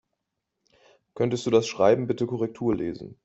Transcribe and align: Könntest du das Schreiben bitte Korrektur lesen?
Könntest 1.13 1.45
du 1.45 1.51
das 1.51 1.67
Schreiben 1.67 2.07
bitte 2.07 2.25
Korrektur 2.25 2.75
lesen? 2.75 3.19